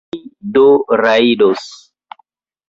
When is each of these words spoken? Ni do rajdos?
Ni 0.13 0.19
do 0.55 0.63
rajdos? 1.01 1.69